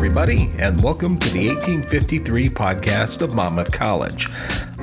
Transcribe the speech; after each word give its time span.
everybody, 0.00 0.50
and 0.56 0.80
welcome 0.80 1.18
to 1.18 1.28
the 1.28 1.48
1853 1.48 2.48
podcast 2.48 3.20
of 3.20 3.34
Monmouth 3.34 3.70
College. 3.70 4.28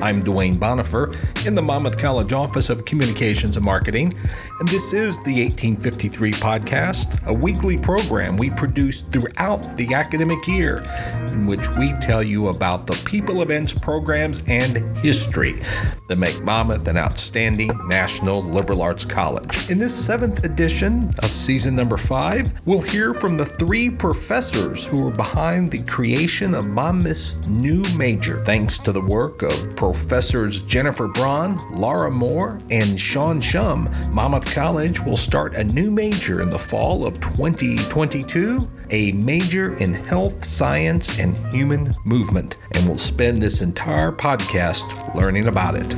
I'm 0.00 0.22
Duane 0.22 0.54
Bonifer 0.54 1.16
in 1.44 1.56
the 1.56 1.62
Monmouth 1.62 1.98
College 1.98 2.32
Office 2.32 2.70
of 2.70 2.84
Communications 2.84 3.56
and 3.56 3.64
Marketing, 3.64 4.14
and 4.60 4.68
this 4.68 4.92
is 4.92 5.16
the 5.24 5.42
1853 5.42 6.32
podcast, 6.32 7.26
a 7.26 7.32
weekly 7.34 7.76
program 7.76 8.36
we 8.36 8.50
produce 8.50 9.02
throughout 9.02 9.76
the 9.76 9.94
academic 9.94 10.46
year, 10.46 10.84
in 11.32 11.46
which 11.46 11.66
we 11.76 11.92
tell 11.94 12.22
you 12.22 12.48
about 12.48 12.86
the 12.86 12.94
people, 13.04 13.42
events, 13.42 13.76
programs, 13.76 14.40
and 14.46 14.96
history 14.98 15.60
that 16.06 16.16
make 16.16 16.42
Monmouth 16.44 16.86
an 16.86 16.96
outstanding 16.96 17.70
national 17.88 18.42
liberal 18.42 18.82
arts 18.82 19.04
college. 19.04 19.68
In 19.68 19.78
this 19.78 19.94
seventh 19.94 20.44
edition 20.44 21.12
of 21.22 21.30
season 21.30 21.74
number 21.74 21.96
five, 21.96 22.52
we'll 22.66 22.80
hear 22.80 23.14
from 23.14 23.36
the 23.36 23.46
three 23.46 23.90
professors 23.90 24.84
who 24.84 25.02
were 25.02 25.10
behind 25.10 25.72
the 25.72 25.82
creation 25.82 26.54
of 26.54 26.68
Monmouth's 26.68 27.48
new 27.48 27.82
major, 27.96 28.44
thanks 28.44 28.78
to 28.78 28.92
the 28.92 29.02
work 29.02 29.42
of 29.42 29.76
Professors 29.92 30.60
Jennifer 30.60 31.08
Braun, 31.08 31.56
Laura 31.72 32.10
Moore, 32.10 32.60
and 32.70 33.00
Sean 33.00 33.40
Schumm. 33.40 33.88
Monmouth 34.12 34.52
College 34.52 35.00
will 35.00 35.16
start 35.16 35.54
a 35.54 35.64
new 35.64 35.90
major 35.90 36.42
in 36.42 36.50
the 36.50 36.58
fall 36.58 37.06
of 37.06 37.18
2022, 37.20 38.58
a 38.90 39.12
major 39.12 39.78
in 39.78 39.94
health 39.94 40.44
science 40.44 41.18
and 41.18 41.34
human 41.50 41.90
movement, 42.04 42.58
and 42.72 42.86
we'll 42.86 42.98
spend 42.98 43.40
this 43.40 43.62
entire 43.62 44.12
podcast 44.12 45.14
learning 45.14 45.46
about 45.46 45.74
it. 45.74 45.94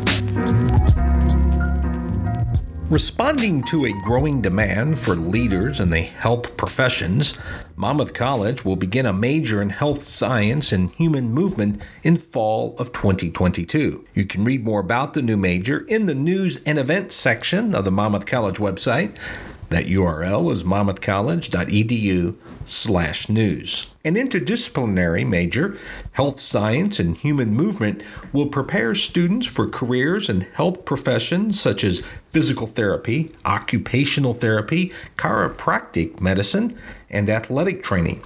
Responding 2.91 3.63
to 3.65 3.87
a 3.87 3.93
growing 4.05 4.41
demand 4.41 4.99
for 4.99 5.17
leaders 5.17 5.81
in 5.81 5.91
the 5.91 6.03
health 6.03 6.57
professions, 6.57 7.37
Monmouth 7.81 8.13
College 8.13 8.63
will 8.63 8.77
begin 8.77 9.07
a 9.07 9.13
major 9.15 9.63
in 9.63 9.71
health 9.71 10.03
science 10.03 10.71
and 10.71 10.91
human 10.91 11.33
movement 11.33 11.81
in 12.03 12.19
fall 12.19 12.77
of 12.77 12.93
2022. 12.93 14.05
You 14.13 14.27
can 14.27 14.45
read 14.45 14.63
more 14.63 14.81
about 14.81 15.15
the 15.15 15.23
new 15.23 15.39
major 15.39 15.87
in 15.87 16.05
the 16.05 16.15
news 16.15 16.63
and 16.65 16.79
events 16.79 17.15
section 17.15 17.75
of 17.75 17.87
the 17.87 17.91
Monmouth 17.91 18.27
College 18.27 18.59
website. 18.59 19.17
That 19.71 19.87
URL 19.87 20.53
is 20.53 20.65
monmouthcollege.edu 20.65 22.37
slash 22.67 23.29
news. 23.29 23.95
An 24.05 24.17
interdisciplinary 24.17 25.27
major, 25.27 25.79
health 26.13 26.41
science 26.41 26.99
and 26.99 27.17
human 27.17 27.55
movement, 27.55 28.03
will 28.33 28.49
prepare 28.49 28.97
students 28.97 29.47
for 29.47 29.69
careers 29.69 30.29
in 30.29 30.41
health 30.41 30.85
professions 30.85 31.61
such 31.61 31.85
as 31.85 32.03
physical 32.31 32.67
therapy, 32.67 33.33
occupational 33.45 34.35
therapy, 34.35 34.93
chiropractic 35.17 36.21
medicine, 36.21 36.77
and 37.09 37.31
athletic 37.31 37.85
training. 37.85 38.25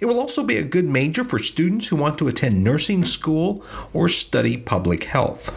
It 0.00 0.06
will 0.06 0.18
also 0.18 0.42
be 0.42 0.56
a 0.56 0.64
good 0.64 0.86
major 0.86 1.24
for 1.24 1.38
students 1.38 1.88
who 1.88 1.96
want 1.96 2.16
to 2.18 2.28
attend 2.28 2.64
nursing 2.64 3.04
school 3.04 3.62
or 3.92 4.08
study 4.08 4.56
public 4.56 5.04
health. 5.04 5.54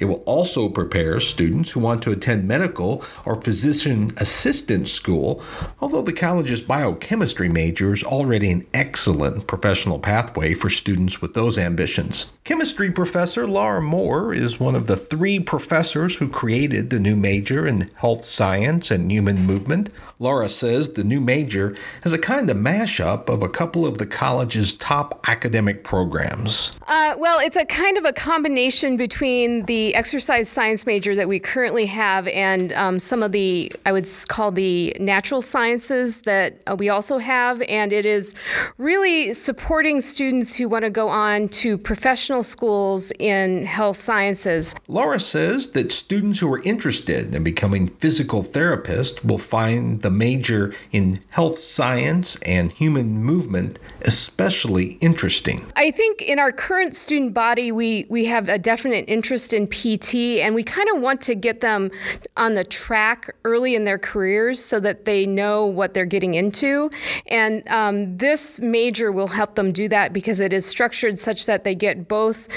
It 0.00 0.06
will 0.06 0.22
also 0.24 0.70
prepare 0.70 1.20
students 1.20 1.72
who 1.72 1.80
want 1.80 2.02
to 2.02 2.10
attend 2.10 2.48
medical 2.48 3.04
or 3.26 3.40
physician 3.40 4.12
assistant 4.16 4.88
school, 4.88 5.42
although 5.78 6.00
the 6.00 6.12
college's 6.12 6.62
biochemistry 6.62 7.50
major 7.50 7.92
is 7.92 8.02
already 8.02 8.50
an 8.50 8.66
excellent 8.72 9.46
professional 9.46 9.98
pathway 9.98 10.54
for 10.54 10.70
students 10.70 11.20
with 11.20 11.34
those 11.34 11.58
ambitions. 11.58 12.32
Chemistry 12.44 12.90
professor 12.90 13.46
Laura 13.46 13.82
Moore 13.82 14.32
is 14.32 14.58
one 14.58 14.74
of 14.74 14.86
the 14.86 14.96
three 14.96 15.38
professors 15.38 16.16
who 16.16 16.28
created 16.28 16.88
the 16.88 16.98
new 16.98 17.14
major 17.14 17.66
in 17.66 17.90
health 17.96 18.24
science 18.24 18.90
and 18.90 19.12
human 19.12 19.44
movement. 19.44 19.90
Laura 20.18 20.48
says 20.48 20.94
the 20.94 21.04
new 21.04 21.20
major 21.20 21.76
is 22.04 22.12
a 22.12 22.18
kind 22.18 22.50
of 22.50 22.56
mashup 22.56 23.28
of 23.28 23.42
a 23.42 23.48
couple 23.48 23.86
of 23.86 23.98
the 23.98 24.06
college's 24.06 24.74
top 24.74 25.22
academic 25.28 25.84
programs. 25.84 26.72
Uh, 26.88 27.14
well, 27.18 27.38
it's 27.38 27.56
a 27.56 27.64
kind 27.66 27.96
of 27.96 28.04
a 28.04 28.12
combination 28.12 28.96
between 28.96 29.64
the 29.66 29.89
exercise 29.94 30.48
science 30.48 30.86
major 30.86 31.14
that 31.14 31.28
we 31.28 31.38
currently 31.38 31.86
have 31.86 32.26
and 32.28 32.72
um, 32.72 32.98
some 32.98 33.22
of 33.22 33.32
the, 33.32 33.72
I 33.86 33.92
would 33.92 34.08
call 34.28 34.52
the 34.52 34.96
natural 35.00 35.42
sciences 35.42 36.20
that 36.22 36.60
uh, 36.66 36.76
we 36.78 36.88
also 36.88 37.18
have. 37.18 37.62
And 37.62 37.92
it 37.92 38.06
is 38.06 38.34
really 38.78 39.32
supporting 39.32 40.00
students 40.00 40.56
who 40.56 40.68
want 40.68 40.84
to 40.84 40.90
go 40.90 41.08
on 41.08 41.48
to 41.48 41.78
professional 41.78 42.42
schools 42.42 43.12
in 43.18 43.66
health 43.66 43.96
sciences. 43.96 44.74
Laura 44.88 45.20
says 45.20 45.70
that 45.70 45.92
students 45.92 46.40
who 46.40 46.52
are 46.52 46.62
interested 46.62 47.34
in 47.34 47.44
becoming 47.44 47.88
physical 47.88 48.42
therapists 48.42 49.24
will 49.24 49.38
find 49.38 50.02
the 50.02 50.10
major 50.10 50.74
in 50.92 51.18
health 51.30 51.58
science 51.58 52.36
and 52.42 52.72
human 52.72 53.22
movement 53.22 53.78
especially 54.02 54.98
interesting. 55.00 55.64
I 55.76 55.90
think 55.90 56.22
in 56.22 56.38
our 56.38 56.52
current 56.52 56.94
student 56.94 57.34
body, 57.34 57.72
we, 57.72 58.06
we 58.08 58.24
have 58.26 58.48
a 58.48 58.58
definite 58.58 59.04
interest 59.08 59.52
in 59.52 59.66
PT, 59.80 60.40
and 60.44 60.54
we 60.54 60.62
kind 60.62 60.88
of 60.94 61.00
want 61.00 61.20
to 61.22 61.34
get 61.34 61.60
them 61.60 61.90
on 62.36 62.54
the 62.54 62.64
track 62.64 63.34
early 63.44 63.74
in 63.74 63.84
their 63.84 63.98
careers 63.98 64.62
so 64.62 64.78
that 64.80 65.06
they 65.06 65.26
know 65.26 65.64
what 65.64 65.94
they're 65.94 66.04
getting 66.04 66.34
into. 66.34 66.90
And 67.26 67.66
um, 67.68 68.18
this 68.18 68.60
major 68.60 69.10
will 69.10 69.28
help 69.28 69.54
them 69.54 69.72
do 69.72 69.88
that 69.88 70.12
because 70.12 70.38
it 70.40 70.52
is 70.52 70.66
structured 70.66 71.18
such 71.18 71.46
that 71.46 71.64
they 71.64 71.74
get 71.74 72.08
both 72.08 72.48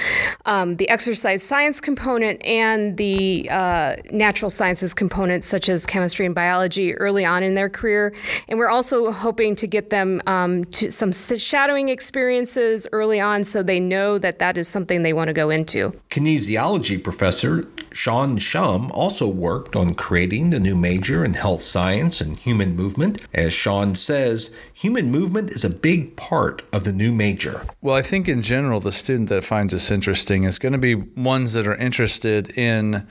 um, 0.45 0.75
the 0.75 0.89
exercise 0.89 1.41
science 1.43 1.79
component 1.79 2.43
and 2.43 2.97
the 2.97 3.49
uh, 3.49 3.95
natural 4.11 4.49
sciences 4.49 4.93
components, 4.93 5.47
such 5.47 5.69
as 5.69 5.85
chemistry 5.85 6.25
and 6.25 6.35
biology, 6.35 6.93
early 6.95 7.23
on 7.23 7.43
in 7.43 7.53
their 7.53 7.69
career. 7.69 8.13
And 8.47 8.59
we're 8.59 8.69
also 8.69 9.11
hoping 9.11 9.55
to 9.55 9.67
get 9.67 9.89
them 9.89 10.21
um, 10.27 10.65
to 10.65 10.91
some 10.91 11.13
shadowing 11.13 11.89
experiences 11.89 12.87
early 12.91 13.19
on 13.19 13.43
so 13.43 13.63
they 13.63 13.79
know 13.79 14.17
that 14.17 14.39
that 14.39 14.57
is 14.57 14.67
something 14.67 15.03
they 15.03 15.13
want 15.13 15.29
to 15.29 15.33
go 15.33 15.49
into. 15.49 15.93
Kinesiology 16.09 17.02
professor 17.03 17.67
Sean 17.93 18.39
Schumm 18.39 18.89
also 18.91 19.27
worked 19.27 19.75
on 19.75 19.93
creating 19.93 20.49
the 20.49 20.59
new 20.59 20.75
major 20.75 21.23
in 21.23 21.35
health 21.35 21.61
science 21.61 22.19
and 22.21 22.37
human 22.37 22.75
movement. 22.75 23.21
As 23.33 23.53
Sean 23.53 23.95
says, 23.95 24.49
human 24.73 25.11
movement 25.11 25.51
is 25.51 25.63
a 25.63 25.69
big 25.69 26.15
part 26.15 26.63
of 26.73 26.83
the 26.83 26.91
new 26.91 27.13
major. 27.13 27.65
Well, 27.81 27.95
I 27.95 28.01
think 28.01 28.27
in 28.27 28.41
general, 28.41 28.79
the 28.79 28.91
student 28.91 29.29
that 29.29 29.43
finds 29.43 29.71
this 29.73 29.91
interesting 29.91 30.43
is 30.43 30.57
going 30.57 30.73
to 30.73 30.77
be 30.77 30.95
ones 30.95 31.53
that 31.53 31.67
are 31.67 31.75
interested 31.75 32.49
in 32.57 33.07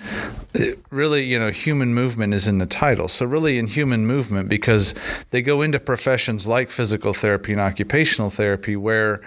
really, 0.90 1.24
you 1.24 1.38
know, 1.38 1.50
human 1.50 1.94
movement 1.94 2.34
is 2.34 2.48
in 2.48 2.58
the 2.58 2.66
title. 2.66 3.08
So, 3.08 3.24
really, 3.24 3.58
in 3.58 3.68
human 3.68 4.06
movement, 4.06 4.48
because 4.48 4.94
they 5.30 5.42
go 5.42 5.62
into 5.62 5.78
professions 5.78 6.48
like 6.48 6.70
physical 6.70 7.14
therapy 7.14 7.52
and 7.52 7.60
occupational 7.60 8.30
therapy 8.30 8.76
where 8.76 9.22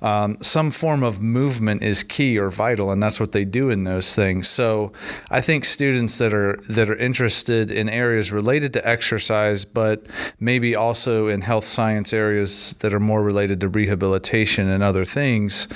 um, 0.00 0.38
some 0.40 0.70
form 0.70 1.02
of 1.02 1.20
movement 1.20 1.82
is 1.82 2.04
key 2.04 2.38
or 2.38 2.50
vital, 2.50 2.90
and 2.90 3.02
that's 3.02 3.18
what 3.18 3.32
they 3.32 3.44
do 3.44 3.68
in 3.68 3.84
those 3.84 4.14
things. 4.14 4.48
So, 4.48 4.91
I 5.30 5.40
think 5.40 5.64
students 5.64 6.18
that 6.18 6.32
are 6.32 6.56
that 6.68 6.88
are 6.88 6.96
interested 6.96 7.70
in 7.70 7.88
areas 7.88 8.32
related 8.32 8.72
to 8.74 8.88
exercise, 8.88 9.64
but 9.64 10.06
maybe 10.40 10.76
also 10.76 11.28
in 11.28 11.42
health 11.42 11.64
science 11.64 12.12
areas 12.12 12.74
that 12.80 12.92
are 12.92 13.00
more 13.00 13.22
related 13.22 13.60
to 13.60 13.68
rehabilitation 13.68 14.68
and 14.68 14.82
other 14.82 15.04
things, 15.04 15.68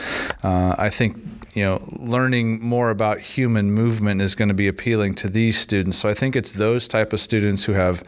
uh, 0.43 0.75
I 0.79 0.91
think 0.91 1.17
you 1.57 1.63
know, 1.63 1.83
learning 1.91 2.61
more 2.61 2.91
about 2.91 3.19
human 3.19 3.73
movement 3.73 4.21
is 4.21 4.35
going 4.35 4.49
to 4.49 4.55
be 4.55 4.69
appealing 4.69 5.15
to 5.15 5.27
these 5.27 5.59
students. 5.59 5.97
So 5.97 6.07
I 6.07 6.13
think 6.13 6.37
it's 6.37 6.53
those 6.53 6.87
type 6.87 7.15
of 7.15 7.21
students 7.21 7.65
who 7.65 7.73
have, 7.73 8.05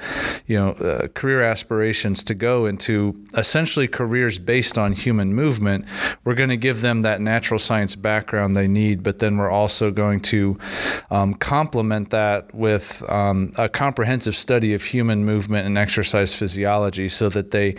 you 0.47 0.59
know, 0.59 0.73
uh, 0.73 1.09
career 1.09 1.41
aspirations 1.41 2.23
to 2.25 2.35
go 2.35 2.67
into 2.67 3.19
essentially 3.35 3.89
careers 3.89 4.39
based 4.39 4.77
on 4.77 4.93
human 4.93 5.33
movement. 5.33 5.87
We're 6.25 6.35
going 6.35 6.51
to 6.51 6.59
give 6.59 6.83
them 6.83 7.01
that 7.03 7.23
natural 7.23 7.59
science 7.59 7.97
background 7.97 8.55
they 8.55 8.69
need, 8.69 9.03
but 9.03 9.19
then 9.19 9.39
we're 9.39 9.51
also 9.51 9.91
going 9.91 10.21
to 10.25 10.59
um, 11.10 11.34
complement 11.34 12.10
that 12.10 12.54
with 12.54 13.03
um, 13.10 13.53
a 13.56 13.69
comprehensive 13.69 14.34
study 14.34 14.74
of 14.74 14.83
human 14.83 15.24
movement 15.24 15.66
and 15.66 15.78
exercise 15.78 16.34
physiology, 16.34 17.09
so 17.09 17.28
that 17.28 17.50
they 17.50 17.74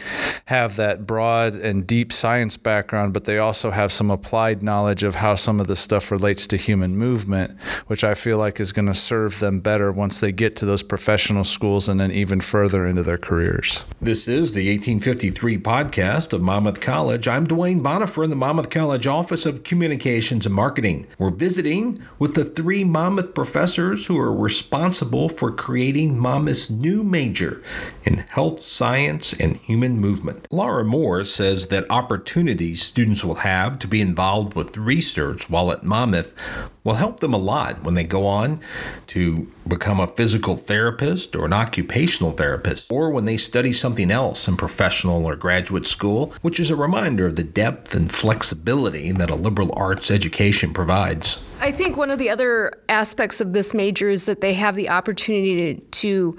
have 0.45 0.75
that 0.75 1.05
broad 1.05 1.55
and 1.55 1.85
deep 1.85 2.11
science 2.11 2.57
background, 2.57 3.13
but 3.13 3.25
they 3.25 3.37
also 3.37 3.71
have 3.71 3.91
some 3.91 4.11
applied 4.11 4.63
knowledge 4.63 5.03
of 5.03 5.15
how 5.15 5.35
some 5.35 5.59
of 5.59 5.67
this 5.67 5.79
stuff 5.79 6.11
relates 6.11 6.47
to 6.47 6.57
human 6.57 6.97
movement, 6.97 7.57
which 7.87 8.03
I 8.03 8.13
feel 8.13 8.37
like 8.37 8.59
is 8.59 8.71
going 8.71 8.87
to 8.87 8.93
serve 8.93 9.39
them 9.39 9.59
better 9.59 9.91
once 9.91 10.19
they 10.19 10.31
get 10.31 10.55
to 10.57 10.65
those 10.65 10.83
professional 10.83 11.43
schools 11.43 11.89
and 11.89 11.99
then 11.99 12.11
even 12.11 12.41
further 12.41 12.85
into 12.85 13.03
their 13.03 13.17
careers. 13.17 13.83
This 14.01 14.27
is 14.27 14.53
the 14.53 14.69
1853 14.69 15.57
podcast 15.57 16.33
of 16.33 16.41
Monmouth 16.41 16.81
College. 16.81 17.27
I'm 17.27 17.45
Duane 17.45 17.81
Bonifer 17.81 18.23
in 18.23 18.29
the 18.29 18.35
Monmouth 18.35 18.69
College 18.69 19.07
Office 19.07 19.45
of 19.45 19.63
Communications 19.63 20.45
and 20.45 20.55
Marketing. 20.55 21.07
We're 21.17 21.31
visiting 21.31 21.99
with 22.17 22.35
the 22.35 22.45
three 22.45 22.83
Monmouth 22.83 23.08
professors 23.17 24.05
who 24.05 24.17
are 24.19 24.33
responsible 24.33 25.29
for 25.29 25.51
creating 25.51 26.17
Monmouth's 26.17 26.69
new 26.69 27.03
major 27.03 27.61
in 28.03 28.25
health 28.29 28.61
science 28.61 29.33
and 29.33 29.57
human 29.57 29.99
movement. 29.99 30.47
Laura 30.51 30.83
Moore 30.83 31.23
says 31.23 31.67
that 31.67 31.89
opportunities 31.89 32.81
students 32.81 33.23
will 33.23 33.35
have 33.35 33.79
to 33.79 33.87
be 33.87 34.01
involved 34.01 34.53
with 34.55 34.77
research 34.77 35.49
while 35.49 35.71
at 35.71 35.83
Monmouth 35.83 36.33
will 36.89 36.95
help 36.95 37.19
them 37.19 37.35
a 37.35 37.37
lot 37.37 37.83
when 37.83 37.93
they 37.93 38.03
go 38.03 38.25
on 38.25 38.59
to 39.05 39.47
become 39.67 39.99
a 39.99 40.07
physical 40.07 40.55
therapist 40.55 41.35
or 41.35 41.45
an 41.45 41.53
occupational 41.53 42.31
therapist, 42.31 42.91
or 42.91 43.11
when 43.11 43.25
they 43.25 43.37
study 43.37 43.71
something 43.71 44.09
else 44.09 44.47
in 44.47 44.57
professional 44.57 45.23
or 45.23 45.35
graduate 45.35 45.85
school, 45.85 46.33
which 46.41 46.59
is 46.59 46.71
a 46.71 46.75
reminder 46.75 47.27
of 47.27 47.35
the 47.35 47.43
depth 47.43 47.93
and 47.93 48.11
flexibility 48.11 49.11
that 49.11 49.29
a 49.29 49.35
liberal 49.35 49.71
arts 49.77 50.09
education 50.09 50.73
provides. 50.73 51.45
I 51.61 51.71
think 51.71 51.95
one 51.95 52.09
of 52.09 52.17
the 52.17 52.31
other 52.31 52.73
aspects 52.89 53.39
of 53.39 53.53
this 53.53 53.75
major 53.75 54.09
is 54.09 54.25
that 54.25 54.41
they 54.41 54.55
have 54.55 54.75
the 54.75 54.89
opportunity 54.89 55.75
to, 55.75 55.81
to 55.91 56.37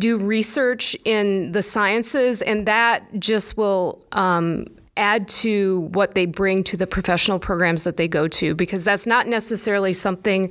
do 0.00 0.18
research 0.18 0.96
in 1.04 1.52
the 1.52 1.62
sciences, 1.62 2.42
and 2.42 2.66
that 2.66 3.06
just 3.20 3.56
will 3.56 4.04
um, 4.10 4.66
add 4.96 5.26
to 5.26 5.80
what 5.92 6.14
they 6.14 6.26
bring 6.26 6.62
to 6.64 6.76
the 6.76 6.86
professional 6.86 7.38
programs 7.38 7.84
that 7.84 7.96
they 7.96 8.06
go 8.06 8.28
to 8.28 8.54
because 8.54 8.84
that's 8.84 9.06
not 9.06 9.26
necessarily 9.26 9.92
something 9.92 10.50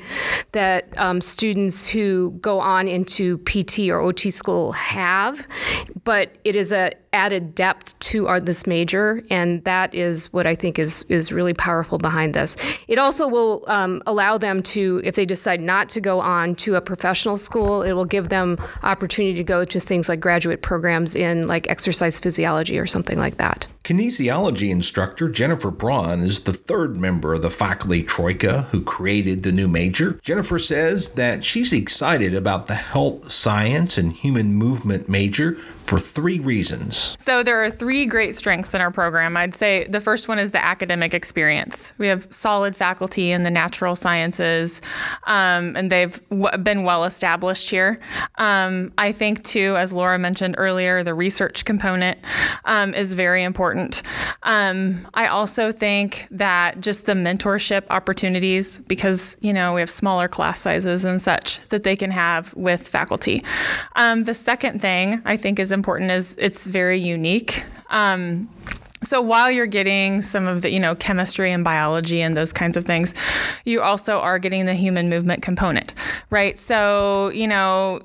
that 0.51 0.87
um, 0.97 1.21
students 1.21 1.87
who 1.87 2.31
go 2.41 2.59
on 2.59 2.87
into 2.87 3.37
PT 3.39 3.89
or 3.89 3.99
OT 3.99 4.31
school 4.31 4.71
have, 4.71 5.47
but 6.03 6.31
it 6.43 6.55
is 6.55 6.71
a 6.71 6.91
added 7.13 7.53
depth 7.53 7.97
to 7.99 8.27
our, 8.27 8.39
this 8.39 8.65
major, 8.65 9.21
and 9.29 9.63
that 9.65 9.93
is 9.93 10.31
what 10.31 10.47
I 10.47 10.55
think 10.55 10.79
is 10.79 11.03
is 11.09 11.31
really 11.31 11.53
powerful 11.53 11.97
behind 11.97 12.33
this. 12.33 12.55
It 12.87 12.97
also 12.97 13.27
will 13.27 13.63
um, 13.67 14.01
allow 14.07 14.37
them 14.37 14.63
to, 14.63 15.01
if 15.03 15.15
they 15.15 15.25
decide 15.25 15.61
not 15.61 15.89
to 15.89 16.01
go 16.01 16.19
on 16.21 16.55
to 16.55 16.75
a 16.75 16.81
professional 16.81 17.37
school, 17.37 17.83
it 17.83 17.93
will 17.93 18.05
give 18.05 18.29
them 18.29 18.57
opportunity 18.83 19.35
to 19.35 19.43
go 19.43 19.65
to 19.65 19.79
things 19.79 20.07
like 20.07 20.19
graduate 20.19 20.61
programs 20.61 21.15
in 21.15 21.47
like 21.47 21.69
exercise 21.69 22.19
physiology 22.19 22.79
or 22.79 22.87
something 22.87 23.17
like 23.17 23.37
that. 23.37 23.67
Kinesiology 23.83 24.69
instructor 24.69 25.27
Jennifer 25.27 25.71
Braun 25.71 26.21
is 26.21 26.41
the 26.41 26.53
third 26.53 26.97
member 26.97 27.33
of 27.33 27.41
the 27.41 27.49
faculty 27.49 28.03
troika 28.03 28.63
who 28.71 28.81
created 28.81 29.43
the 29.43 29.51
new 29.51 29.67
major. 29.67 30.19
Jennifer 30.23 30.59
says 30.59 31.09
that 31.09 31.43
she's 31.43 31.73
excited 31.73 32.33
about 32.33 32.67
the 32.67 32.75
health 32.75 33.31
science 33.31 33.97
and 33.97 34.13
human 34.13 34.53
movement 34.53 35.09
major 35.09 35.57
for 35.91 35.99
three 35.99 36.39
reasons. 36.39 37.17
So, 37.19 37.43
there 37.43 37.61
are 37.61 37.69
three 37.69 38.05
great 38.05 38.37
strengths 38.37 38.73
in 38.73 38.79
our 38.79 38.91
program. 38.91 39.35
I'd 39.35 39.53
say 39.53 39.85
the 39.89 39.99
first 39.99 40.29
one 40.29 40.39
is 40.39 40.51
the 40.51 40.63
academic 40.63 41.13
experience. 41.13 41.91
We 41.97 42.07
have 42.07 42.27
solid 42.29 42.77
faculty 42.77 43.31
in 43.31 43.43
the 43.43 43.51
natural 43.51 43.95
sciences, 43.97 44.81
um, 45.25 45.75
and 45.75 45.91
they've 45.91 46.17
w- 46.29 46.57
been 46.59 46.83
well 46.83 47.03
established 47.03 47.69
here. 47.69 47.99
Um, 48.37 48.93
I 48.97 49.11
think, 49.11 49.43
too, 49.43 49.75
as 49.75 49.91
Laura 49.91 50.17
mentioned 50.17 50.55
earlier, 50.57 51.03
the 51.03 51.13
research 51.13 51.65
component 51.65 52.19
um, 52.63 52.93
is 52.93 53.13
very 53.13 53.43
important. 53.43 54.01
Um, 54.43 55.05
I 55.13 55.27
also 55.27 55.73
think 55.73 56.25
that 56.31 56.79
just 56.79 57.05
the 57.05 57.15
mentorship 57.15 57.83
opportunities, 57.89 58.79
because, 58.79 59.35
you 59.41 59.51
know, 59.51 59.73
we 59.73 59.81
have 59.81 59.89
smaller 59.89 60.29
class 60.29 60.61
sizes 60.61 61.03
and 61.03 61.21
such 61.21 61.59
that 61.67 61.83
they 61.83 61.97
can 61.97 62.11
have 62.11 62.53
with 62.53 62.87
faculty. 62.87 63.43
Um, 63.97 64.23
the 64.23 64.33
second 64.33 64.81
thing 64.81 65.21
I 65.25 65.35
think 65.35 65.59
is 65.59 65.69
important 65.69 65.80
is 66.11 66.35
it's 66.37 66.67
very 66.67 66.99
unique. 66.99 67.63
Um, 67.89 68.49
so 69.03 69.19
while 69.19 69.49
you're 69.49 69.65
getting 69.65 70.21
some 70.21 70.45
of 70.45 70.61
the, 70.61 70.69
you 70.69 70.79
know, 70.79 70.93
chemistry 70.93 71.51
and 71.51 71.63
biology 71.63 72.21
and 72.21 72.37
those 72.37 72.53
kinds 72.53 72.77
of 72.77 72.85
things, 72.85 73.15
you 73.65 73.81
also 73.81 74.19
are 74.19 74.37
getting 74.37 74.67
the 74.67 74.75
human 74.75 75.09
movement 75.09 75.41
component, 75.41 75.95
right? 76.29 76.57
So, 76.59 77.29
you 77.29 77.47
know, 77.47 78.01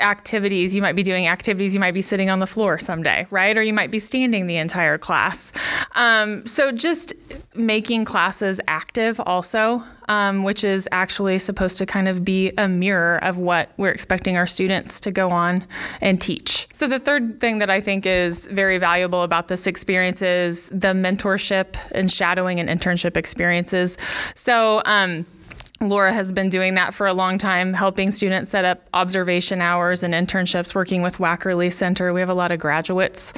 activities, 0.00 0.74
you 0.76 0.82
might 0.82 0.94
be 0.94 1.02
doing 1.02 1.26
activities, 1.26 1.74
you 1.74 1.80
might 1.80 1.94
be 1.94 2.02
sitting 2.02 2.30
on 2.30 2.38
the 2.38 2.46
floor 2.46 2.78
someday, 2.78 3.26
right? 3.30 3.58
Or 3.58 3.62
you 3.62 3.72
might 3.72 3.90
be 3.90 3.98
standing 3.98 4.46
the 4.46 4.56
entire 4.56 4.96
class. 4.96 5.52
Um, 5.98 6.46
so 6.46 6.70
just 6.70 7.12
making 7.56 8.04
classes 8.04 8.60
active 8.68 9.20
also, 9.26 9.82
um, 10.08 10.44
which 10.44 10.62
is 10.62 10.88
actually 10.92 11.40
supposed 11.40 11.76
to 11.78 11.86
kind 11.86 12.06
of 12.06 12.24
be 12.24 12.52
a 12.56 12.68
mirror 12.68 13.22
of 13.22 13.36
what 13.36 13.72
we're 13.76 13.90
expecting 13.90 14.36
our 14.36 14.46
students 14.46 15.00
to 15.00 15.10
go 15.10 15.30
on 15.30 15.66
and 16.00 16.20
teach. 16.20 16.68
So 16.72 16.86
the 16.86 17.00
third 17.00 17.40
thing 17.40 17.58
that 17.58 17.68
I 17.68 17.80
think 17.80 18.06
is 18.06 18.46
very 18.46 18.78
valuable 18.78 19.24
about 19.24 19.48
this 19.48 19.66
experience 19.66 20.22
is 20.22 20.68
the 20.68 20.94
mentorship 20.94 21.74
and 21.90 22.10
shadowing 22.10 22.60
and 22.60 22.68
internship 22.68 23.16
experiences. 23.16 23.98
So, 24.36 24.82
um, 24.84 25.26
Laura 25.80 26.12
has 26.12 26.32
been 26.32 26.48
doing 26.48 26.74
that 26.74 26.92
for 26.92 27.06
a 27.06 27.12
long 27.12 27.38
time, 27.38 27.72
helping 27.72 28.10
students 28.10 28.50
set 28.50 28.64
up 28.64 28.88
observation 28.92 29.62
hours 29.62 30.02
and 30.02 30.12
internships, 30.12 30.74
working 30.74 31.02
with 31.02 31.18
Wackerle 31.18 31.72
Center. 31.72 32.12
We 32.12 32.18
have 32.18 32.28
a 32.28 32.34
lot 32.34 32.50
of 32.50 32.58
graduates 32.58 33.32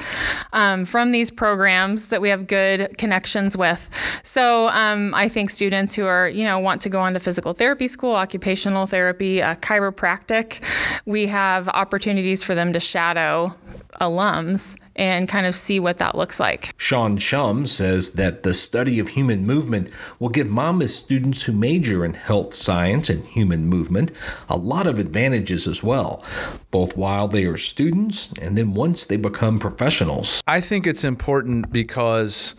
um, 0.51 0.85
from 0.85 1.11
these 1.11 1.29
programs 1.29 2.07
that 2.07 2.19
we 2.19 2.29
have 2.29 2.47
good 2.47 2.97
connections 2.97 3.55
with. 3.55 3.89
So 4.23 4.69
um, 4.69 5.13
I 5.13 5.29
think 5.29 5.51
students 5.51 5.93
who 5.93 6.05
are, 6.05 6.27
you 6.27 6.43
know, 6.43 6.57
want 6.57 6.81
to 6.81 6.89
go 6.89 6.99
on 6.99 7.13
to 7.13 7.19
physical 7.19 7.53
therapy 7.53 7.87
school, 7.87 8.15
occupational 8.15 8.87
therapy, 8.87 9.41
uh, 9.41 9.55
chiropractic, 9.55 10.63
we 11.05 11.27
have 11.27 11.69
opportunities 11.69 12.43
for 12.43 12.55
them 12.55 12.73
to 12.73 12.79
shadow 12.79 13.55
alums 13.99 14.75
and 15.01 15.27
kind 15.27 15.47
of 15.47 15.55
see 15.55 15.79
what 15.79 15.97
that 15.97 16.15
looks 16.15 16.39
like. 16.39 16.73
Sean 16.77 17.17
Schumm 17.17 17.67
says 17.67 18.11
that 18.11 18.43
the 18.43 18.53
study 18.53 18.99
of 18.99 19.09
human 19.09 19.45
movement 19.45 19.89
will 20.19 20.29
give 20.29 20.47
Monmouth 20.47 20.91
students 20.91 21.43
who 21.43 21.53
major 21.53 22.05
in 22.05 22.13
health 22.13 22.53
science 22.53 23.09
and 23.09 23.25
human 23.25 23.65
movement 23.65 24.11
a 24.47 24.57
lot 24.57 24.85
of 24.85 24.99
advantages 24.99 25.67
as 25.67 25.83
well, 25.83 26.23
both 26.69 26.95
while 26.95 27.27
they 27.27 27.45
are 27.45 27.57
students 27.57 28.31
and 28.39 28.55
then 28.57 28.73
once 28.75 29.05
they 29.05 29.17
become 29.17 29.59
professionals. 29.59 30.41
I 30.45 30.61
think 30.61 30.85
it's 30.85 31.03
important 31.03 31.71
because 31.71 32.53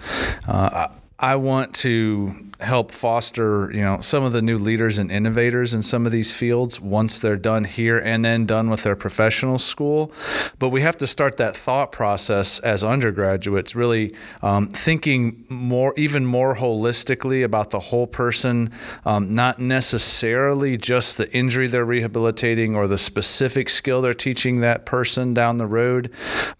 uh, 0.48 0.88
I 1.20 1.36
want 1.36 1.72
to 1.76 2.50
help 2.62 2.92
foster, 2.92 3.70
you 3.72 3.80
know, 3.80 4.00
some 4.00 4.22
of 4.22 4.32
the 4.32 4.42
new 4.42 4.58
leaders 4.58 4.98
and 4.98 5.10
innovators 5.10 5.74
in 5.74 5.82
some 5.82 6.06
of 6.06 6.12
these 6.12 6.32
fields 6.32 6.80
once 6.80 7.18
they're 7.18 7.36
done 7.36 7.64
here 7.64 7.98
and 7.98 8.24
then 8.24 8.46
done 8.46 8.70
with 8.70 8.82
their 8.82 8.96
professional 8.96 9.58
school. 9.58 10.12
But 10.58 10.70
we 10.70 10.82
have 10.82 10.96
to 10.98 11.06
start 11.06 11.36
that 11.36 11.56
thought 11.56 11.92
process 11.92 12.58
as 12.60 12.84
undergraduates, 12.84 13.74
really 13.74 14.14
um, 14.42 14.68
thinking 14.68 15.44
more, 15.48 15.94
even 15.96 16.24
more 16.24 16.56
holistically 16.56 17.44
about 17.44 17.70
the 17.70 17.80
whole 17.80 18.06
person, 18.06 18.70
um, 19.04 19.32
not 19.32 19.58
necessarily 19.58 20.76
just 20.76 21.16
the 21.16 21.30
injury 21.32 21.66
they're 21.66 21.84
rehabilitating 21.84 22.74
or 22.76 22.86
the 22.86 22.98
specific 22.98 23.68
skill 23.68 24.02
they're 24.02 24.14
teaching 24.14 24.60
that 24.60 24.86
person 24.86 25.34
down 25.34 25.56
the 25.56 25.66
road, 25.66 26.10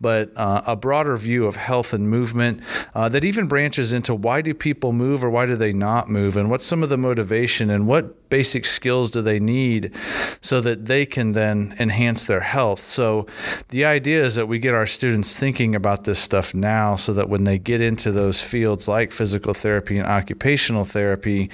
but 0.00 0.32
uh, 0.36 0.62
a 0.66 0.76
broader 0.76 1.16
view 1.16 1.46
of 1.46 1.56
health 1.56 1.92
and 1.92 2.08
movement 2.08 2.60
uh, 2.94 3.08
that 3.08 3.24
even 3.24 3.46
branches 3.46 3.92
into 3.92 4.14
why 4.14 4.40
do 4.40 4.54
people 4.54 4.92
move 4.92 5.22
or 5.22 5.30
why 5.30 5.46
do 5.46 5.56
they 5.56 5.72
not 5.72 5.91
not 5.92 6.08
move 6.08 6.36
and 6.38 6.48
what's 6.48 6.64
some 6.64 6.82
of 6.82 6.88
the 6.88 6.96
motivation 6.96 7.68
and 7.68 7.86
what 7.86 8.21
basic 8.32 8.64
skills 8.64 9.10
do 9.10 9.20
they 9.20 9.38
need 9.38 9.94
so 10.40 10.62
that 10.62 10.86
they 10.86 11.04
can 11.04 11.32
then 11.32 11.76
enhance 11.78 12.24
their 12.24 12.40
health. 12.40 12.82
So 12.82 13.26
the 13.68 13.84
idea 13.84 14.24
is 14.24 14.36
that 14.36 14.48
we 14.48 14.58
get 14.58 14.74
our 14.74 14.86
students 14.86 15.36
thinking 15.36 15.74
about 15.74 16.04
this 16.04 16.18
stuff 16.18 16.54
now 16.54 16.96
so 16.96 17.12
that 17.12 17.28
when 17.28 17.44
they 17.44 17.58
get 17.58 17.82
into 17.82 18.10
those 18.10 18.40
fields 18.40 18.88
like 18.88 19.12
physical 19.12 19.52
therapy 19.52 19.98
and 19.98 20.06
occupational 20.06 20.86
therapy, 20.86 21.50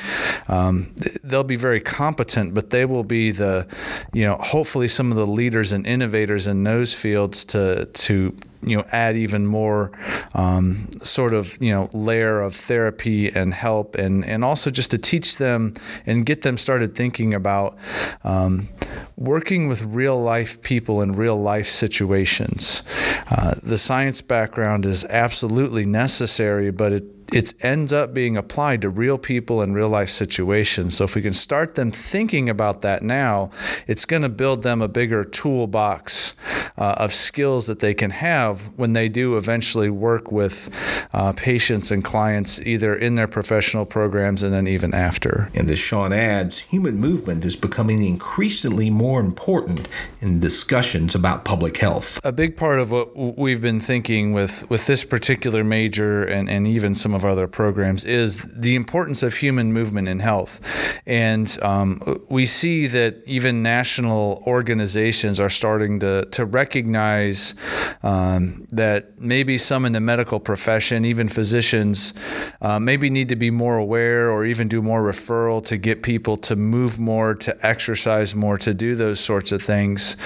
um, 0.47 0.95
they'll 1.25 1.43
be 1.43 1.57
very 1.57 1.81
competent, 1.81 2.55
but 2.55 2.71
they 2.71 2.85
will 2.85 3.03
be 3.03 3.33
the, 3.33 3.67
you 4.13 4.25
know, 4.25 4.37
hopefully 4.37 4.87
some 4.87 5.11
of 5.11 5.17
the 5.17 5.27
leaders 5.27 5.73
and 5.73 5.85
innovators 5.85 6.47
in 6.47 6.63
those 6.63 6.95
fields 6.95 7.45
to, 7.47 7.87
to 7.87 8.37
you 8.63 8.77
know 8.77 8.85
add 8.91 9.17
even 9.17 9.47
more 9.47 9.93
um, 10.35 10.89
sort 11.03 11.33
of 11.33 11.61
you 11.63 11.71
know 11.71 11.89
layer 11.93 12.41
of 12.41 12.55
therapy 12.55 13.31
and 13.31 13.55
help 13.55 13.95
and 13.95 14.25
and 14.25 14.45
also 14.45 14.71
just 14.71 14.91
to 14.91 14.99
teach 14.99 15.39
them 15.39 15.75
and 16.07 16.27
get 16.27 16.43
them 16.43 16.59
started 16.69 16.95
thinking 16.95 17.33
about 17.33 17.79
um, 18.25 18.69
working 19.17 19.69
with 19.69 19.81
real 19.85 20.21
life 20.21 20.61
people 20.61 21.01
in 21.01 21.13
real 21.13 21.41
life 21.41 21.67
situations. 21.67 22.83
Uh, 23.31 23.55
the 23.63 23.79
science 23.79 24.21
background 24.21 24.85
is 24.85 25.03
absolutely 25.07 25.87
necessary 25.87 26.71
but 26.71 26.93
it 26.93 27.18
it 27.33 27.53
ends 27.61 27.93
up 27.93 28.15
being 28.15 28.37
applied 28.37 28.81
to 28.81 28.89
real 28.89 29.19
people 29.19 29.61
in 29.61 29.75
real 29.75 29.89
life 29.89 30.11
situations. 30.11 30.97
So 30.97 31.05
if 31.05 31.15
we 31.15 31.23
can 31.23 31.35
start 31.35 31.75
them 31.75 31.91
thinking 31.91 32.49
about 32.49 32.83
that 32.83 33.03
now, 33.03 33.51
it's 33.87 34.05
going 34.05 34.23
to 34.23 34.29
build 34.29 34.63
them 34.63 34.81
a 34.81 34.89
bigger 34.89 35.25
toolbox 35.25 36.35
uh, 36.79 36.95
of 36.97 37.13
skills 37.13 37.67
that 37.67 37.81
they 37.81 37.93
can 37.93 38.11
have 38.11 38.63
when 38.79 38.93
they 38.93 39.09
do 39.09 39.37
eventually 39.37 39.91
work 39.91 40.33
with 40.33 40.75
uh, 41.13 41.33
patients 41.33 41.91
and 41.91 42.05
clients, 42.05 42.61
either 42.61 42.95
in 42.95 43.17
their 43.17 43.29
professional 43.29 43.85
programs 43.85 44.43
and 44.43 44.55
then 44.55 44.67
even 44.67 44.95
after. 44.95 45.51
And 45.55 45.71
as 45.71 45.79
Sean 45.79 46.13
adds, 46.13 46.61
human 46.61 46.97
movement 46.97 47.45
is 47.45 47.57
becoming 47.57 48.03
increasingly 48.03 48.91
more 48.91 49.21
important 49.21 49.89
in 50.21 50.39
discussions 50.39 51.15
about 51.15 51.45
public 51.45 51.79
health. 51.79 52.21
A 52.25 52.33
big 52.33 52.57
part 52.57 52.79
of 52.79 52.91
what 52.91 53.15
we've 53.39 53.61
been 53.61 53.81
thinking 53.81 54.33
with, 54.33 54.69
with 54.71 54.87
this 54.87 55.05
particular 55.05 55.63
major 55.63 56.23
and, 56.25 56.49
and 56.49 56.67
even 56.67 56.95
some 56.95 57.18
of 57.19 57.25
our 57.25 57.33
other 57.33 57.49
programs 57.49 58.05
is 58.05 58.39
the 58.45 58.75
importance 58.75 59.23
of 59.23 59.35
human 59.35 59.73
movement 59.73 60.09
in 60.09 60.21
health. 60.21 60.61
And 61.07 61.47
um, 61.63 62.25
we 62.29 62.47
see 62.47 62.87
that 62.87 63.23
even 63.27 63.63
national 63.63 64.43
organizations 64.47 65.41
are 65.41 65.51
starting 65.51 66.01
to, 66.01 66.25
to 66.27 66.45
recognize 66.45 67.55
um, 68.03 68.67
that 68.71 69.21
maybe 69.21 69.59
some 69.59 69.85
in 69.85 69.93
the 69.93 70.01
medical 70.01 70.41
profession, 70.41 71.05
even 71.05 71.29
physicians, 71.29 72.15
uh, 72.63 72.79
maybe 72.79 73.11
need 73.11 73.29
to 73.29 73.37
be 73.37 73.51
more 73.51 73.77
aware 73.77 74.31
or 74.31 74.45
even 74.45 74.69
do 74.69 74.81
more 74.81 75.03
referral 75.03 75.63
to 75.65 75.77
get 75.77 76.03
people 76.03 76.37
to 76.37 76.57
move 76.57 76.99
more, 76.99 77.35
to 77.35 77.67
exercise 77.67 78.35
more, 78.35 78.57
to 78.57 78.73
do 78.73 78.95
those 78.95 79.21
sorts 79.21 79.53
of 79.53 79.63
things. 79.63 80.17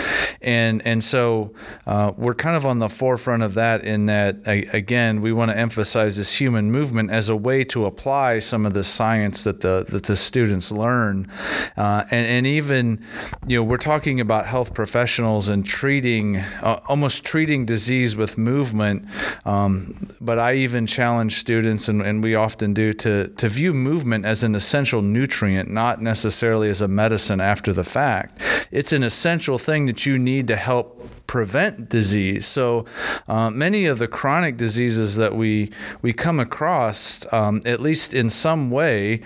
And 0.41 0.83
and 0.87 1.03
so 1.03 1.55
uh, 1.87 2.13
we're 2.17 2.35
kind 2.35 2.57
of 2.57 2.67
on 2.67 2.79
the 2.79 2.89
forefront 2.89 3.43
of 3.43 3.55
that. 3.55 3.85
In 3.85 4.07
that, 4.07 4.37
again, 4.47 5.23
we 5.23 5.33
want 5.33 5.51
to 5.51 5.57
emphasize 5.57 6.17
this 6.17 6.41
human 6.41 6.71
movement 6.71 6.82
as 7.11 7.29
a 7.29 7.37
way 7.37 7.65
to 7.65 7.87
apply 7.87 8.39
some 8.39 8.67
of 8.67 8.75
the 8.75 8.85
science 8.85 9.45
that 9.45 9.61
the 9.61 9.87
that 9.89 10.05
the 10.05 10.17
students 10.17 10.73
learn, 10.73 11.31
uh, 11.77 12.05
and 12.11 12.27
and 12.27 12.47
even 12.47 13.05
you 13.47 13.59
know 13.59 13.63
we're 13.63 13.77
talking 13.77 14.21
about 14.21 14.47
health 14.47 14.75
professionals 14.75 15.49
and 15.49 15.65
treating 15.67 16.37
uh, 16.37 16.81
almost 16.89 17.25
treating 17.25 17.65
disease 17.67 18.17
with 18.17 18.37
movement. 18.37 19.07
Um, 19.45 20.17
but 20.21 20.39
I 20.39 20.55
even 20.55 20.87
challenge 20.87 21.39
students, 21.39 21.89
and, 21.89 22.03
and 22.03 22.23
we 22.23 22.35
often 22.35 22.75
do, 22.75 22.93
to 22.95 23.29
to 23.29 23.49
view 23.49 23.73
movement 23.73 24.25
as 24.25 24.43
an 24.43 24.55
essential 24.55 25.03
nutrient, 25.03 25.71
not 25.71 26.03
necessarily 26.03 26.69
as 26.69 26.81
a 26.81 26.89
medicine 26.89 27.41
after 27.41 27.73
the 27.73 27.85
fact. 27.85 28.41
It's 28.71 28.93
an 28.93 29.03
essential 29.03 29.59
thing 29.59 29.87
that 29.87 30.07
you 30.07 30.19
need 30.19 30.47
to 30.49 30.57
help 30.57 31.22
prevent 31.27 31.89
disease. 31.89 32.47
So 32.47 32.85
uh, 33.29 33.51
many 33.51 33.87
of 33.87 33.99
the 33.99 34.09
chronic 34.09 34.57
diseases 34.57 35.17
that 35.17 35.35
we 35.35 35.71
we 36.03 36.13
come 36.13 36.41
across, 36.41 37.27
um, 37.33 37.63
at 37.65 37.81
least 37.81 38.15
in 38.15 38.31
some 38.31 38.71
way, 38.71 39.21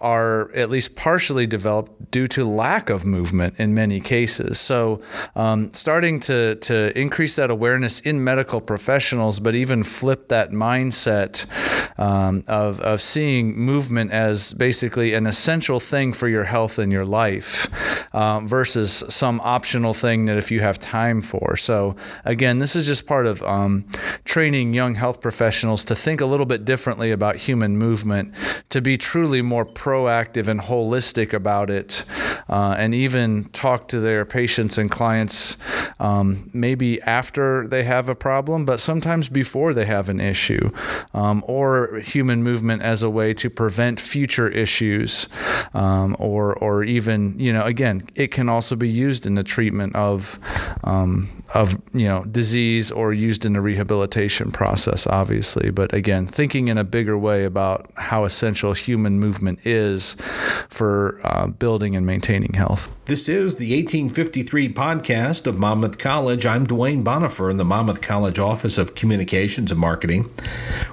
are 0.00 0.50
at 0.54 0.70
least 0.70 0.96
partially 0.96 1.46
developed 1.46 2.10
due 2.10 2.28
to 2.28 2.48
lack 2.48 2.90
of 2.90 3.04
movement 3.04 3.54
in 3.58 3.74
many 3.74 4.00
cases. 4.00 4.58
So 4.58 5.00
um, 5.34 5.72
starting 5.74 6.20
to 6.20 6.54
to 6.56 6.98
increase 6.98 7.36
that 7.36 7.50
awareness 7.50 8.00
in 8.00 8.24
medical 8.24 8.60
professionals, 8.60 9.40
but 9.40 9.54
even 9.54 9.82
flip 9.82 10.28
that 10.28 10.50
mindset 10.50 11.46
um, 11.98 12.44
of 12.46 12.80
of 12.80 13.02
seeing 13.02 13.56
movement 13.56 14.10
as 14.12 14.54
basically 14.54 15.14
an 15.14 15.26
essential 15.26 15.80
thing 15.80 16.12
for 16.12 16.28
your 16.28 16.44
health 16.44 16.78
and 16.78 16.92
your 16.92 17.04
life, 17.04 17.68
uh, 18.12 18.40
versus 18.40 19.04
some 19.08 19.40
optional 19.42 19.94
thing 19.94 20.26
that 20.26 20.36
if 20.36 20.50
you 20.50 20.60
have 20.60 20.78
time 20.78 21.20
for. 21.20 21.39
So, 21.56 21.96
again, 22.24 22.58
this 22.58 22.76
is 22.76 22.86
just 22.86 23.06
part 23.06 23.26
of 23.26 23.42
um, 23.42 23.86
training 24.24 24.74
young 24.74 24.94
health 24.94 25.20
professionals 25.20 25.84
to 25.86 25.94
think 25.94 26.20
a 26.20 26.26
little 26.26 26.46
bit 26.46 26.64
differently 26.64 27.10
about 27.10 27.36
human 27.36 27.76
movement, 27.76 28.34
to 28.70 28.80
be 28.80 28.96
truly 28.96 29.42
more 29.42 29.64
proactive 29.64 30.48
and 30.48 30.60
holistic 30.60 31.32
about 31.32 31.70
it, 31.70 32.04
uh, 32.48 32.74
and 32.78 32.94
even 32.94 33.44
talk 33.50 33.88
to 33.88 34.00
their 34.00 34.24
patients 34.24 34.78
and 34.78 34.90
clients 34.90 35.56
um, 35.98 36.50
maybe 36.52 37.00
after 37.02 37.66
they 37.68 37.84
have 37.84 38.08
a 38.08 38.14
problem, 38.14 38.64
but 38.64 38.80
sometimes 38.80 39.28
before 39.28 39.74
they 39.74 39.84
have 39.84 40.08
an 40.08 40.20
issue, 40.20 40.70
um, 41.14 41.44
or 41.46 41.98
human 42.00 42.42
movement 42.42 42.82
as 42.82 43.02
a 43.02 43.10
way 43.10 43.34
to 43.34 43.50
prevent 43.50 44.00
future 44.00 44.48
issues, 44.48 45.28
um, 45.74 46.16
or 46.18 46.54
or 46.54 46.84
even 46.84 47.38
you 47.38 47.52
know 47.52 47.64
again 47.64 48.02
it 48.14 48.28
can 48.28 48.48
also 48.48 48.76
be 48.76 48.88
used 48.88 49.26
in 49.26 49.34
the 49.34 49.44
treatment 49.44 49.94
of 49.94 50.38
um, 50.84 51.29
of 51.54 51.80
you 51.92 52.06
know 52.06 52.24
disease 52.24 52.90
or 52.90 53.12
used 53.12 53.44
in 53.44 53.54
the 53.54 53.60
rehabilitation 53.60 54.50
process 54.52 55.06
obviously. 55.06 55.70
But 55.70 55.92
again 55.92 56.26
thinking 56.26 56.68
in 56.68 56.78
a 56.78 56.84
bigger 56.84 57.18
way 57.18 57.44
about 57.44 57.90
how 57.96 58.24
essential 58.24 58.72
human 58.72 59.18
movement 59.18 59.58
is 59.64 60.16
for 60.68 61.20
uh, 61.24 61.48
building 61.48 61.96
and 61.96 62.06
maintaining 62.06 62.54
health. 62.54 62.94
This 63.06 63.28
is 63.28 63.56
the 63.56 63.74
1853 63.74 64.72
podcast 64.72 65.46
of 65.46 65.58
monmouth 65.58 65.98
college. 65.98 66.46
I'm 66.46 66.66
duane 66.66 67.04
bonifer 67.04 67.50
in 67.50 67.56
the 67.56 67.64
monmouth 67.64 68.00
college 68.00 68.38
office 68.38 68.78
of 68.78 68.94
communications 68.94 69.72
and 69.72 69.80
marketing. 69.80 70.32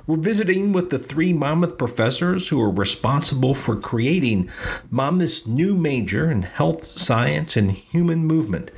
We're 0.08 0.18
visiting 0.18 0.74
with 0.74 0.90
the 0.90 1.00
three 1.00 1.34
monmouth 1.34 1.78
professors 1.78 2.48
who 2.48 2.60
are 2.62 2.72
responsible 2.72 3.54
for 3.54 3.76
creating 3.76 4.50
monmouth's 4.90 5.46
new 5.46 5.76
major 5.76 6.32
in 6.32 6.44
health 6.44 6.86
science 6.86 7.56
and 7.56 7.72
human 7.72 8.26
movement. 8.26 8.72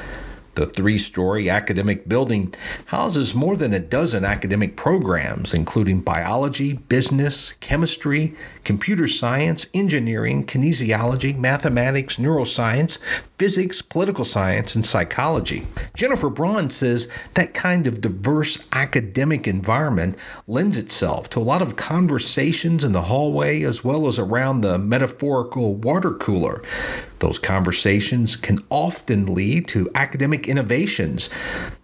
The 0.57 0.67
three 0.67 0.99
story 0.99 1.49
academic 1.49 2.07
building 2.07 2.53
houses 2.87 3.35
more 3.35 3.57
than 3.57 3.73
a 3.73 3.79
dozen 3.79 4.27
academic 4.27 4.77
programs, 4.77 5.55
including 5.55 6.03
biology, 6.03 6.75
business, 6.75 7.55
chemistry, 7.61 8.35
computer 8.65 9.07
science, 9.07 9.67
engineering, 9.73 10.45
kinesiology, 10.45 11.37
mathematics, 11.37 12.17
neuroscience, 12.17 12.99
physics, 13.39 13.81
political 13.81 14.25
science, 14.25 14.75
and 14.75 14.85
psychology. 14.85 15.67
Jennifer 15.95 16.29
Braun 16.29 16.71
says 16.71 17.09
that 17.35 17.55
kind 17.55 17.87
of 17.87 18.01
diverse 18.01 18.67
academic 18.73 19.49
environment 19.49 20.17
lends 20.47 20.77
itself 20.77 21.31
to 21.31 21.41
a 21.41 21.43
lot 21.43 21.63
of 21.63 21.77
conversations 21.77 22.85
in 22.85 22.93
the 22.93 23.03
hallway 23.03 23.63
as 23.63 23.83
well 23.83 24.07
as 24.07 24.19
around 24.19 24.61
the 24.61 24.79
metaphorical 24.79 25.75
water 25.75 26.13
cooler. 26.13 26.63
Those 27.21 27.39
conversations 27.39 28.35
can 28.35 28.65
often 28.71 29.35
lead 29.35 29.69
to 29.69 29.91
academic 29.95 30.49
innovations 30.49 31.29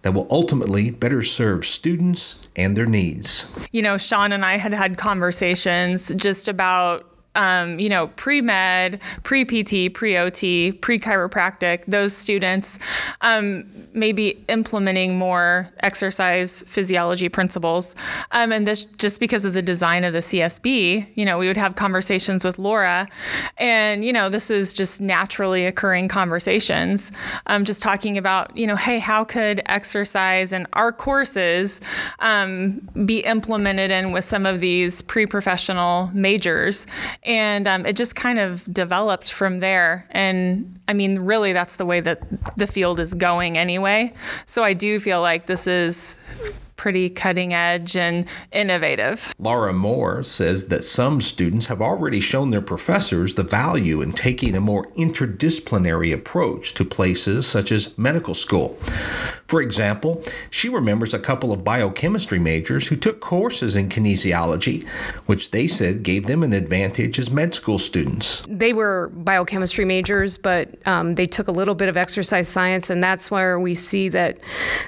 that 0.01 0.13
will 0.13 0.27
ultimately 0.31 0.89
better 0.89 1.21
serve 1.21 1.65
students 1.65 2.47
and 2.55 2.75
their 2.75 2.87
needs. 2.87 3.51
You 3.71 3.83
know, 3.83 3.97
Sean 3.99 4.31
and 4.31 4.43
I 4.43 4.57
had 4.57 4.73
had 4.73 4.97
conversations 4.97 6.11
just 6.15 6.47
about 6.47 6.66
about 6.67 7.16
um, 7.37 7.79
you 7.79 7.87
know, 7.87 8.07
pre 8.09 8.41
med, 8.41 8.99
pre 9.23 9.45
PT, 9.45 9.93
pre 9.93 10.17
OT, 10.17 10.73
pre 10.73 10.99
chiropractic, 10.99 11.85
those 11.85 12.11
students 12.11 12.79
um, 13.21 13.63
maybe 13.93 14.43
implementing 14.49 15.17
more 15.17 15.69
exercise 15.79 16.63
physiology 16.67 17.29
principles. 17.29 17.95
Um, 18.31 18.51
and 18.51 18.67
this 18.67 18.83
just 18.83 19.19
because 19.19 19.45
of 19.45 19.53
the 19.53 19.61
design 19.61 20.03
of 20.03 20.13
the 20.13 20.19
CSB, 20.19 21.07
you 21.15 21.25
know, 21.25 21.37
we 21.37 21.47
would 21.47 21.57
have 21.57 21.75
conversations 21.75 22.43
with 22.43 22.57
Laura, 22.57 23.07
and, 23.57 24.03
you 24.03 24.11
know, 24.11 24.29
this 24.29 24.49
is 24.49 24.73
just 24.73 24.99
naturally 24.99 25.65
occurring 25.65 26.07
conversations, 26.07 27.11
um, 27.45 27.65
just 27.65 27.81
talking 27.81 28.17
about, 28.17 28.55
you 28.57 28.65
know, 28.65 28.75
hey, 28.75 28.97
how 28.97 29.23
could 29.23 29.61
exercise 29.67 30.51
and 30.51 30.65
our 30.73 30.91
courses 30.91 31.79
um, 32.19 32.79
be 33.05 33.19
implemented 33.19 33.91
in 33.91 34.11
with 34.11 34.25
some 34.25 34.47
of 34.47 34.59
these 34.59 35.03
pre 35.03 35.27
professional 35.27 36.09
majors? 36.15 36.87
And 37.27 37.67
um, 37.67 37.85
it 37.85 37.97
just 37.97 38.15
kind 38.15 38.39
of 38.39 38.63
developed 38.73 39.31
from 39.31 39.59
there. 39.59 40.07
And 40.11 40.79
I 40.87 40.93
mean, 40.93 41.19
really, 41.19 41.53
that's 41.53 41.75
the 41.75 41.85
way 41.85 41.99
that 41.99 42.21
the 42.57 42.65
field 42.65 42.99
is 42.99 43.13
going 43.13 43.57
anyway. 43.57 44.13
So 44.45 44.63
I 44.63 44.73
do 44.73 44.99
feel 44.99 45.21
like 45.21 45.45
this 45.45 45.67
is 45.67 46.15
pretty 46.77 47.09
cutting 47.09 47.53
edge 47.53 47.97
and 47.97 48.25
innovative. 48.51 49.33
Laura 49.39 49.73
Moore 49.73 50.23
says 50.23 50.67
that 50.67 50.83
some 50.83 51.19
students 51.19 51.65
have 51.65 51.81
already 51.81 52.19
shown 52.19 52.51
their 52.51 52.61
professors 52.61 53.33
the 53.33 53.43
value 53.43 54.01
in 54.01 54.13
taking 54.13 54.55
a 54.55 54.61
more 54.61 54.85
interdisciplinary 54.91 56.13
approach 56.13 56.73
to 56.75 56.85
places 56.85 57.45
such 57.45 57.71
as 57.71 57.97
medical 57.97 58.33
school. 58.33 58.77
For 59.47 59.61
example, 59.61 60.21
she 60.49 60.67
remembers 60.67 61.13
a 61.13 61.19
couple 61.19 61.53
of 61.53 61.63
biochemistry 61.63 62.37
majors 62.37 62.87
who 62.87 62.97
took 62.97 63.21
courses 63.21 63.77
in 63.77 63.87
kinesiology, 63.87 64.85
which 65.25 65.51
they 65.51 65.67
said 65.67 66.03
gave 66.03 66.27
them 66.27 66.43
an 66.43 66.51
advantage 66.51 67.17
as 67.17 67.31
med 67.31 67.55
school 67.55 67.79
students. 67.79 68.45
They 68.49 68.73
were 68.73 69.09
biochemistry 69.13 69.85
majors, 69.85 70.37
but 70.37 70.75
um, 70.85 71.15
they 71.15 71.25
took 71.25 71.47
a 71.47 71.53
little 71.53 71.75
bit 71.75 71.87
of 71.87 71.95
exercise 71.95 72.49
science, 72.49 72.89
and 72.89 73.01
that's 73.01 73.31
where 73.31 73.57
we 73.57 73.73
see 73.73 74.09
that 74.09 74.37